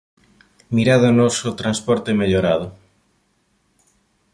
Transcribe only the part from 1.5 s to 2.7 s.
transporte mellorado!